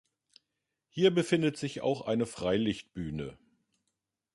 [0.89, 3.37] Hier befindet sich auch eine Freilichtbühne.